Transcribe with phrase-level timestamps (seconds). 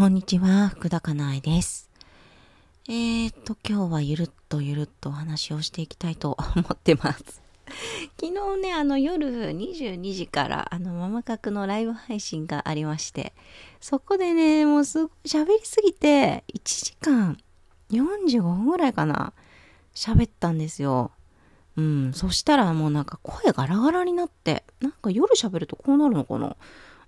[0.00, 1.90] こんにちは、福田かなえです。
[2.88, 7.42] えーと、今日はゆるっとゆるっとお話をしていきたいと思ってます。
[8.18, 13.34] 昨日ね、あの夜22時からあのママ角のライブ配信がありまして、
[13.78, 17.36] そこでね、もうすごい喋りすぎて、1時間
[17.90, 19.34] 45分ぐらいかな、
[19.94, 21.10] 喋ったんですよ。
[21.76, 26.56] うん、そしたらもうなんか声ガラガラになって、なんか夜喋るとこうなるのかな？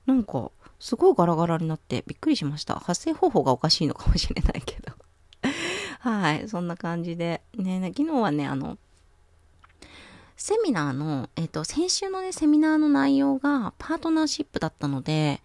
[0.04, 0.50] なんか、
[0.82, 2.74] すごいガラガラになってびっくりしました。
[2.74, 4.92] 発声方法がおかしいのかもしれないけど。
[6.00, 7.40] はい、そんな感じで。
[7.54, 8.76] ね、ね昨日はね、あの、
[10.36, 15.40] セミナーの、えっ、と、先週のね、セミナーの内容がパートナーシップだったので、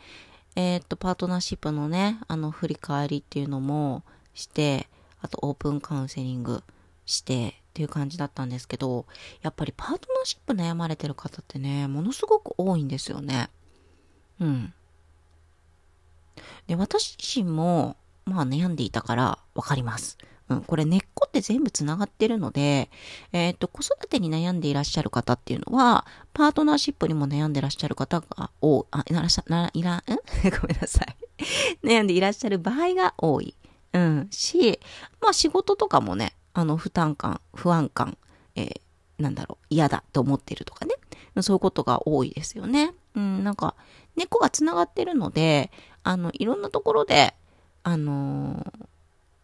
[0.55, 4.01] えっ、と、パートナーシップのね、あの、振り返りっていうのも
[4.33, 4.89] して、
[5.21, 6.63] あと、オープンカウンセリング
[7.05, 9.05] して、っていう感じだったんですけど、
[9.43, 13.51] やっぱりパートナーシップ悩まれてる方ってね、ものすごく多いんですよね。
[14.39, 14.73] うん。
[16.67, 20.17] で、私自身も、まあ悩んでいたからわかります。
[20.49, 22.89] うん、これ根っこって全部つながってるので、
[23.33, 30.03] えっ、と、子育てに悩んでいらっしゃる方っていうのは、パートナーシップにも悩んでいらっしゃる方が多い、あ、いらっしゃ、いら、ん？
[30.61, 31.15] ごめんなさい。
[31.83, 33.55] 悩んでいらっしゃる場合が多い。
[33.93, 34.79] うん、し、
[35.21, 38.17] まあ仕事とかもね、あの、負担感、不安感、
[38.55, 38.81] えー
[39.17, 40.93] なんだろう、嫌だと思ってるとかね。
[41.41, 42.93] そういうことが多いですよね。
[43.15, 43.75] うん、なんか、
[44.15, 45.71] 根っこがつながってるので、
[46.07, 47.33] あの、いろんなところで、
[47.83, 48.87] あのー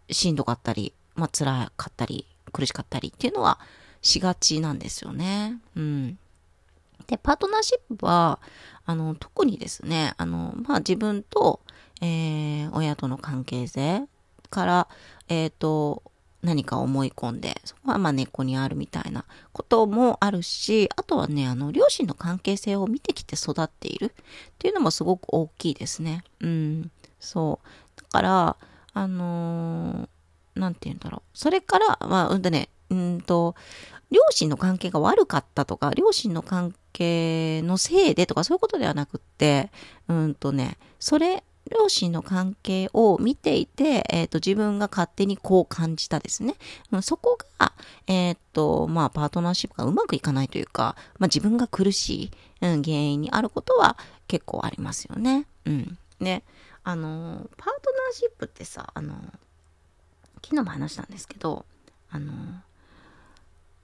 [0.09, 3.59] しんどかったり、まあ、辛かったり、苦しかったりっていうのは
[4.01, 5.57] しがちなんですよね。
[5.75, 6.17] うん。
[7.07, 8.39] で、パートナーシップは、
[8.85, 11.61] あの、特にですね、あの、まあ、自分と、
[12.01, 14.03] えー、親との関係性
[14.49, 14.87] から、
[15.27, 16.03] えっ、と、
[16.43, 24.23] 何か思い込んで、そこはまあ根っこにあるみたいなこともあるし、あとはね、あの、両親の関係性を見てきて育っているっ
[24.59, 26.23] ていうのもすごく大きいですね。
[26.41, 26.91] うん。
[27.19, 28.01] そう。
[28.01, 28.57] だから、
[28.93, 30.09] あのー
[30.55, 31.21] なんて言うんだろう。
[31.33, 33.55] それから、まあ、うんとね、うんと、
[34.11, 39.71] 両親の関係が悪かったとか、両親の関係のせいでとか、そういうことではなくって、
[40.07, 46.55] うんとね、それ、両親の関係を見ていて、えっ、と、自分が勝手にこう感じたですね。
[46.91, 47.73] うんそこが、
[48.07, 53.97] えっ、と、まあ、パートナーシップがうまくいかないというか、まあ、自分が苦しい、うん、原因にあることは
[54.27, 55.47] 結構ありますよね。
[55.65, 55.97] うん。
[56.19, 56.43] で、
[56.83, 59.15] あの、パートナーシップってさ、あの、
[60.43, 61.65] 昨日も話したんですけど、
[62.09, 62.33] あの、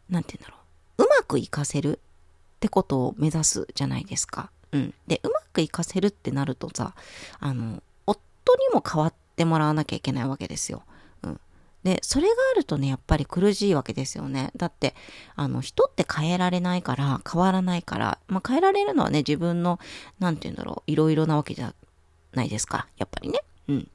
[0.10, 0.58] なんて言うんだろ
[0.98, 1.04] う。
[1.04, 4.52] うまくいかせるってことを目指すじゃないですか。
[4.72, 4.94] うん。
[5.08, 6.94] で、うまくいかせるってなるとさ、
[7.40, 10.84] あの、夫にも変わってもらわなきゃいけないわけですよ。
[11.24, 11.40] うん。
[11.84, 14.52] で、それがあるとね、やっぱり苦しいわけですよね。
[14.56, 14.96] だって、
[15.36, 19.80] あの、人って変えられないから、変わらないから、まあ、変えられるのはね、自分の、
[20.20, 21.74] なんて言うんだろう、いろいろなわけじゃ
[22.34, 22.88] ないですか。
[22.98, 23.40] やっぱりね。
[23.68, 23.88] うん。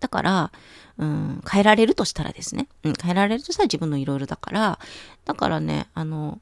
[0.00, 0.52] だから、
[0.98, 2.68] うん、変えられるとしたらですね。
[2.84, 4.78] うん、変えられるとしたら自分のいろいろだから、
[5.24, 6.40] だからね、あの、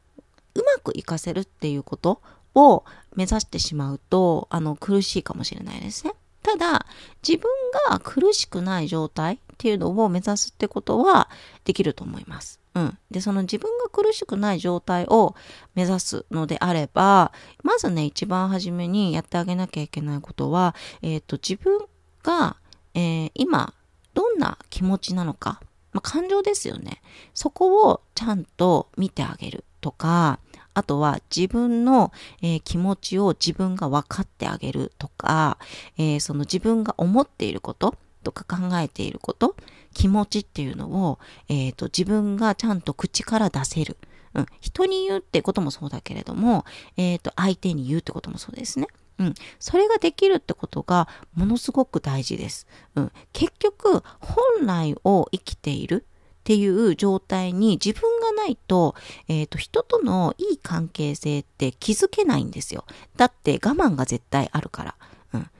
[0.54, 2.20] うまくいかせるっていうこと
[2.66, 2.84] を
[3.16, 6.14] 目指してしまうと、あの、苦しいかもしれないですね。
[6.42, 6.86] ただ、
[7.26, 7.50] 自分
[7.91, 11.28] が苦しくない状態っていうのを目指すってことは
[11.64, 12.60] できると思います。
[12.74, 12.98] うん。
[13.10, 15.34] で、その自分が苦しくない状態を
[15.74, 17.32] 目指すのであれば、
[17.62, 21.80] まずね、一番初めにやってあげなきゃいけないことは、えっ、と、自分
[22.22, 22.56] が、
[22.94, 23.74] えー今、
[24.14, 25.60] どんな気持ちなのか、
[25.92, 27.02] まあ、感情ですよね。
[27.34, 30.38] そこをちゃんと見てあげるとか、
[30.78, 35.59] あとは自分の、えー気持ちを自分が分かってあげるとか、
[35.97, 39.56] えーその自分が思っていることとか考えていること、
[39.94, 41.19] 気持ちっていうのを、
[41.49, 43.97] えーと、自分がちゃんと口から出せる。
[44.34, 46.65] うん、人に言うってこともそうだけれども、
[46.97, 48.87] えっ、と、相手に言うってこともそうですね。
[49.19, 49.34] うん。
[49.59, 52.66] それができるってことがものすごく大事です。
[52.95, 53.12] うん。
[53.33, 56.05] 結局、本来を生きている
[56.48, 58.94] っていう状態に自分がないと、
[59.28, 62.86] えっ、と、人とのいい関係性って気づけないんですよ。
[63.19, 64.94] だって我慢が絶対あるから。
[65.34, 65.50] うん。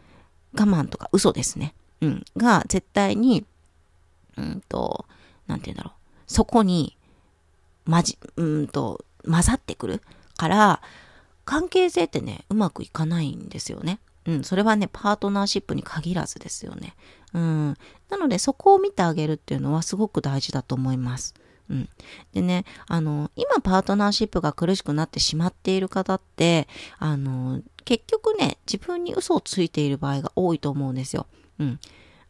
[0.59, 1.75] 我慢とか嘘ですね。
[2.01, 2.25] うん。
[2.39, 3.45] が絶対に、
[4.39, 5.05] うんと、
[5.47, 5.93] なんて言うんだろう。
[6.27, 6.97] そこに、
[7.85, 10.03] まじ、うんと、混ざってくる
[10.39, 10.81] から、
[11.45, 13.99] 関係性ってね、うまくいかないんですよね。
[14.29, 16.95] うん、それはね、パートナーシップに限らずですよね。
[17.33, 17.77] うん。
[18.11, 21.35] なので、そこを見てあげるっていうのはすごく大事だと思います。
[21.71, 21.89] うん。
[22.35, 31.27] でね、あの、今パートナーシップが苦しくなってしまっている方って、あの、結局ね、自分に嘘をついている場合が多いと思うんですよ。
[31.59, 31.81] うん。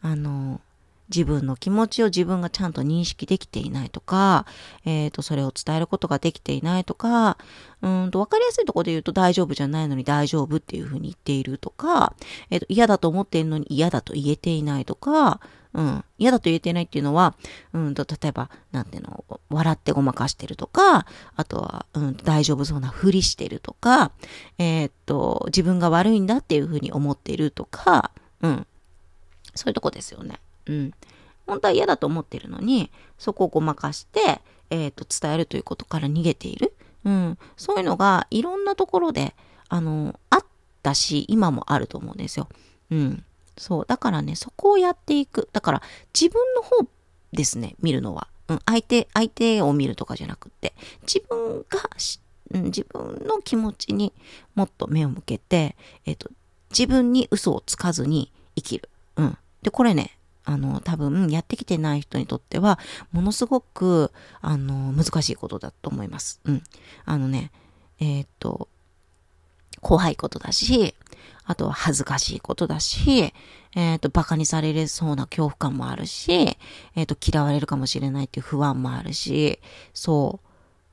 [0.00, 0.60] あの、
[1.08, 4.46] 自分の気持ちを自分がちゃんと認識できていないとか、
[4.84, 7.38] えっ、ー、と、それを伝えることができていないとか、
[7.82, 12.14] うんと、わかりやすいところで言うと大丈夫じゃないのに大丈夫っていうふうに言っているとか、
[12.50, 15.40] えっ、ー、と、嫌だと思っているのに嫌だと言えていないとか、
[15.74, 16.04] うん。
[16.16, 17.34] 嫌だと言えてないっていうのは、
[17.72, 21.06] うんと、例えば、なんていうの、笑ってごまかしてるとか、
[21.36, 24.12] あとは、うん、大丈夫そうなふりしてるとか、
[24.58, 28.10] えー、っと、自分が悪いんだっていうふうに思っているとか、
[28.40, 28.66] うん。
[29.54, 30.40] そういうとこですよね。
[30.68, 30.92] うん。
[31.46, 36.74] 本当は嫌だと思ってるのに、そこをごまかして、えー、と、伝えるということから逃げている。
[37.04, 37.38] うん。
[37.56, 39.34] そういうのが、いろんなところで、
[39.68, 40.44] あの、あっ
[40.82, 42.48] たし、今もあると思うんですよ。
[42.90, 43.24] うん。
[43.56, 43.84] そう。
[43.86, 45.48] だからね、そこをやっていく。
[45.52, 45.82] だから、
[46.18, 46.86] 自分の方
[47.32, 48.28] ですね、見るのは。
[48.48, 51.80] うん、相手、相手を見るとかじゃなくって、自分が、
[52.50, 54.12] うん、自分の気持ちに
[54.54, 55.76] もっと目を向けて、
[56.06, 56.30] えっ、と、
[56.70, 58.88] 自分に嘘をつかずに生きる。
[59.16, 59.38] うん。
[59.62, 60.17] で、これね、
[60.48, 62.78] あの、多分、やってきてない人にとっては、
[63.12, 64.10] ものすごく、
[64.40, 66.40] あの、難しいことだと思います。
[66.44, 66.62] うん。
[67.04, 67.52] あのね、
[68.00, 68.66] えっ、と、
[69.82, 70.94] 怖いことだし、
[71.44, 73.34] あとは恥ずかしいことだし、
[73.76, 76.56] えっ、ー、と、馬鹿にされれそうな恐怖感もあるし、
[76.94, 79.60] えっ、ー、と、嫌われるかもしれないっていう不安もあるし、
[79.92, 80.47] そう、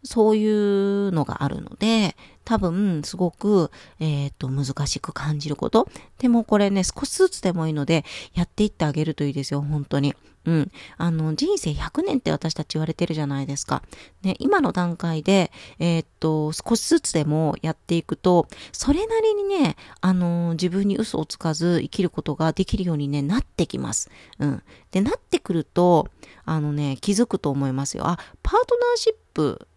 [0.05, 2.15] そういうのがあるので、
[2.45, 5.89] 多分、すごく、えっ、ー、と、難しく感じること。
[6.19, 10.15] でもこれね、少しずつでもいいので、やっていってあげるといいですよ、本当に。
[10.45, 10.71] うん。
[10.97, 13.81] あの、人生100年って私たち言われてるじゃないですか。
[14.21, 24.11] ね、今の段階で、えー、っと、少しずつでもやっていくと、それなりにね、あの、自分に嘘をつかず生きることができるようにね、なってきます。
[24.37, 24.63] うん。
[24.91, 26.07] で、なってくると、
[26.45, 28.07] あのね、気づくと思いますよ。
[28.07, 29.67] あ、パートナーシップ、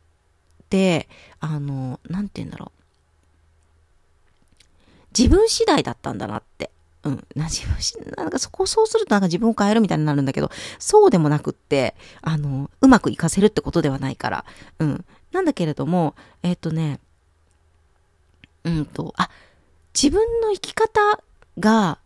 [1.40, 2.78] あの、なんて言うんだろう。
[5.16, 6.70] 自分次第だったんだなって。
[7.04, 7.26] うん。
[7.34, 14.44] な、自分、なんかそこを、そうするとなんか自分を変えるみたいになるんだけど、そうでもなくって、あの、うまくいかせるってことではないから。
[14.78, 15.04] うん。
[15.32, 17.00] なんだけれども、えっ、ー、とね、
[18.64, 19.30] うんと、あ、
[19.94, 21.00] 自分の生き方
[21.58, 21.98] が、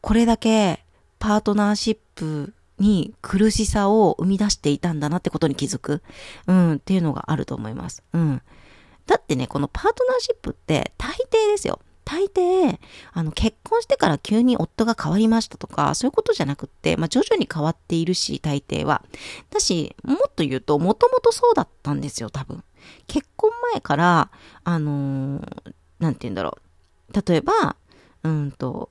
[0.00, 0.84] これだけ
[1.18, 6.02] パートナーシップに苦しさを生み出していたんだなってことに気づく。
[6.46, 8.02] うん、っていうのがあると思います。
[8.12, 8.42] うん。
[9.06, 11.80] だってね、このパートナーシップって大抵ですよ。
[12.04, 12.78] 大抵、
[13.12, 19.02] あの、結婚してから急に夫が変わりましたとか、そういうことじゃなくって、まあ、徐々に変わっているし、大抵は。
[19.50, 22.64] だし、もっと言うと、もともとそうだったんですよ、多分。
[23.06, 24.30] 結婚前から、
[24.64, 26.58] あのー、なんて言うんだろ
[27.14, 27.22] う。
[27.26, 27.76] 例えば、
[28.24, 28.90] うんと、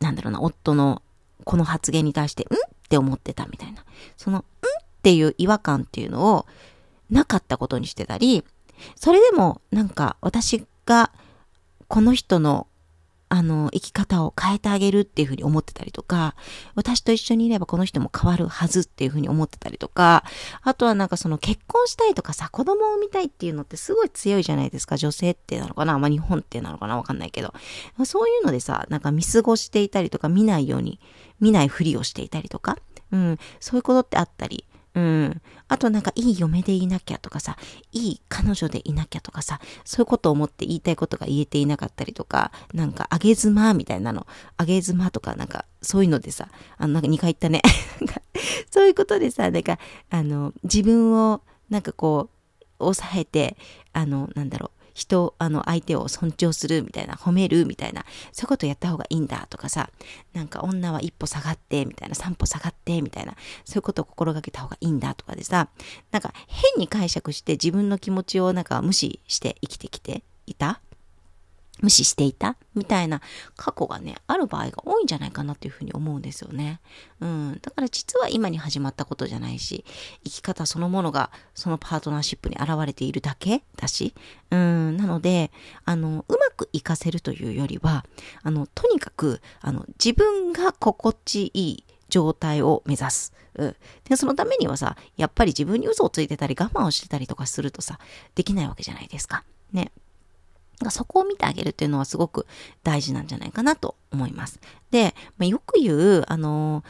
[0.00, 1.02] なんだろうな、夫の
[1.44, 2.46] この発言に対して、ん？
[2.46, 2.48] っ
[2.88, 3.84] て思ってたみたいな。
[4.16, 4.40] その、ん？
[4.40, 4.44] っ
[5.02, 6.46] ていう違和感っていうのを
[7.10, 8.44] なかったことにしてたり、
[8.96, 11.12] それでもなんか私が
[11.88, 12.66] この人の
[13.30, 16.36] あの、生き方を変えてあげるっていうふうに思ってたりとか、
[16.74, 20.24] 私と一緒にいればこの人も変わるはずっていうふうに思ってたりとか、
[20.62, 24.96] あとはなんかその結婚したいとかさ、子供を産みたいっていうのってすごい強いじゃないですか。
[24.96, 25.98] 女性ってなのかな？
[25.98, 26.96] まあ日本ってなのかな？
[26.96, 27.52] わかんないけど。
[28.04, 31.00] そういうのでさ、なんか見過ごしていたりとか、見ないように、
[31.40, 32.78] 見ないふりをしていたりとか、
[33.10, 35.42] うん、そういうことってあったり、うん。
[35.68, 37.56] あとなんかいい嫁でいなきゃとかさ、
[37.92, 44.26] いい彼女でいなきゃとかさ、そういうことを思って言いたいことが言えていなかったりとか、なんかあげ妻みたいなの、
[44.56, 47.62] あげ妻とかなんかそういうのでさ、あのなんか2回言ったね。
[48.70, 49.78] そういうことでさ、なんか
[50.10, 52.34] あの自分をなんかこう、
[52.78, 53.56] 抑えて、
[53.92, 59.90] あの、なんだろう、人、あの、相手を尊重するみたいな、褒めるみたいな、そういうことやった方がいいんだとかさ、
[60.32, 65.68] なんか女は一歩下がって、みたいな、三歩下がって、みたいな、そういうことを心がけた方がいいんだとかでさ、
[66.12, 70.80] なんか変に解釈して自分の気持ちをなんか無視して生きてきていた。
[71.82, 72.56] 無視していた？
[72.74, 73.20] みたいな
[73.56, 76.80] 過去がね、ある場合が多いんじゃないかなっていうふうに思うんですよね。
[77.20, 77.58] うん。
[77.60, 79.84] だから実は今に始まったことじゃないし、
[80.24, 83.62] 生き方そのものがそのパートナーシップに現れているだけ？
[83.76, 84.14] だし、
[84.50, 84.96] うん。
[84.96, 85.50] なので、
[85.84, 88.04] あの、うまくいかせるというよりは、
[88.42, 93.32] あの、とにかく、あの、自分が心地いい状態を目指す。
[93.56, 93.76] うん。
[94.08, 97.98] で、そのためにはさ、やっぱり自分に嘘をついてたり我慢をしてたりとかするとさ、
[98.34, 99.44] できないわけじゃないですか。
[99.72, 99.90] ね。
[100.90, 102.46] そこを見てあげるっていうのはすごく
[102.82, 104.60] 大事なんじゃないかなと思います。
[104.90, 106.84] で、まあ、よく言う、あの、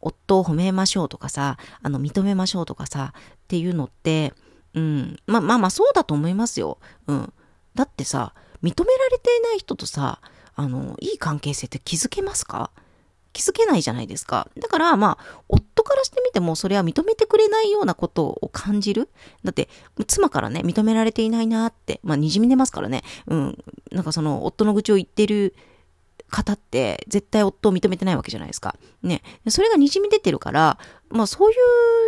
[0.00, 4.34] 夫を褒めましょうとかさ、あの、認めましょうとかさ、っていうのって、
[4.74, 6.78] うん、まあまあまあそうだと思いますよ。
[7.06, 7.32] うん。
[7.74, 10.20] だってさ、認められていない人とさ、
[10.54, 12.70] あの、いい関係性って築けますか？
[13.32, 14.48] 気づけないじゃないですか。
[14.58, 19.08] だから、まあ、夫からしてみても、それは認めてくれないようなことを感じる。
[19.44, 19.68] だって、
[20.06, 23.02] 妻からね、認められていないなって、まあ、滲み出ますからね。
[23.26, 23.64] うん。
[23.92, 25.54] なんかその、夫の愚痴を言ってる
[26.30, 28.76] 方って絶対夫を認めてないわけじゃないですか。
[29.02, 29.22] ね。
[29.48, 30.78] それが滲み出てるから、
[31.10, 31.54] まあそうい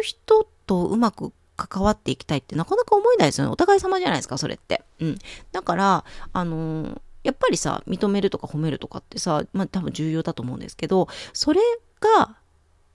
[0.00, 3.52] う人とうまく関わっていきたいってなかなか思えないですよね。
[3.52, 4.82] お互い様じゃないですか、それって。
[5.00, 5.18] うん。
[5.52, 11.60] だから、あのー、やっぱりさ、認めるとか褒めるとかってさ、まあ多分重要だと思うんですけど、それ
[12.00, 12.36] が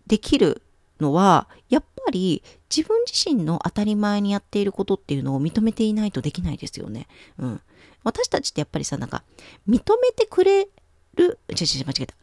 [0.08, 0.62] できる
[1.00, 2.44] のは、やっぱり
[2.76, 7.08] 自分自身の当たり前にやっていることっていうのを認めていないとできないですよね。
[7.38, 7.62] うん。
[8.04, 9.24] 私たちってやっぱりさ、なんか、
[9.68, 10.68] 認めてくれ
[11.16, 12.16] る、違う違う間違えた。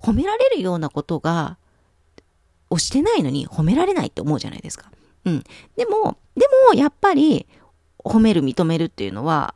[0.00, 1.58] 褒められるようなことが、
[2.70, 4.90] をしてないのに褒められないって思うじゃないですか。
[5.24, 5.44] うん。
[5.76, 7.46] でも、でも、やっぱり、
[7.98, 9.54] 褒める、認めるっていうのは、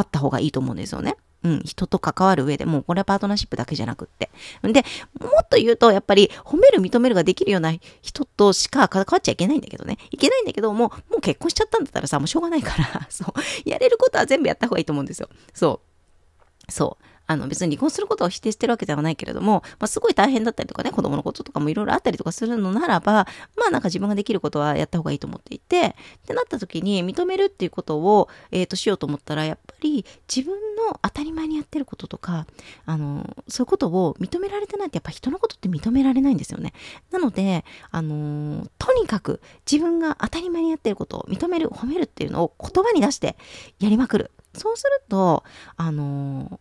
[0.00, 1.16] あった方がいいと思うんですよね。
[1.42, 4.30] うん、人と関わる上でもう、これはパートナーシップだけじゃなくって。
[4.62, 4.84] で、
[5.18, 9.96] もっと言うと、やっぱり、褒める、認めるができるような人としか関わっちゃいけないんだけどね。
[10.10, 15.30] いけないんだけど、もう、もう結婚しちゃったんだったらさ、もうしょうがないから、 そう、やれることは全部やった方がいいと思うんですよ。
[15.54, 15.80] そ
[16.68, 16.72] う。
[16.72, 17.04] そう。
[17.30, 25.94] あの別に離婚することを否定してるわけではないけれども、まあ、すごい大変だったりとかね、子供のこととかもいろいろあったりとかするのならば、まあなんか自分ができることはやった方がいいと思っていて、
[26.24, 32.48] ってなった時に認めるっていうことを、えっ、ー、としようと思ったら、やっぱり自分の当たり前にやってることとか、
[32.84, 36.72] あの、そういうことを認められてないってやっぱ人のことって認められないんですよね。
[37.12, 43.36] なので、あの、とにかく自分が当たり前にやってることを認める、褒めるっていうのを言葉に出して
[43.78, 44.32] やりまくる。
[44.54, 45.44] そうすると、
[45.76, 46.58] あの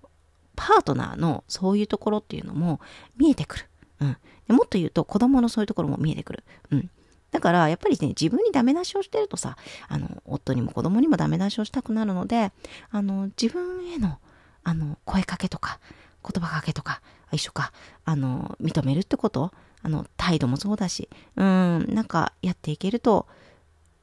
[0.59, 2.81] パートナーのそういうところっていうのも
[3.15, 3.65] 見えてくる。
[4.01, 4.17] うん。
[4.47, 6.43] でもっと言うと子供のそういうところも見えてくる。
[6.71, 6.89] うん。
[7.31, 9.55] だから、やっぱりね、自分にダメ出しをしてるとさ、
[9.87, 12.51] あの、夫にも子供にもダメ出しをしたくなるので、
[12.89, 14.17] あの、自分への、
[14.63, 15.79] あの、声かけとか、
[16.23, 17.01] 言葉かけとか、
[17.31, 17.71] 一緒か、
[18.03, 23.27] あの、認めるってことあの、態度もそうだし、うん、なんかやっていけると、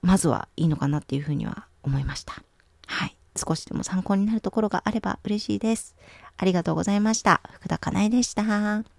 [0.03, 2.43] まずはいいのかなっていうふうには思いました。
[2.87, 3.17] はい。
[3.37, 5.95] 少しでも参考になるところがあれば嬉しいです。
[6.39, 7.41] ありがとうございました。
[7.53, 8.96] 福田かなえでした。